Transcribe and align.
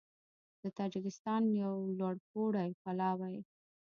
د 0.61 0.63
تاجېکستان 0.77 1.43
یو 1.61 1.73
لوړپوړی 1.97 2.69
پلاوی 2.81 3.37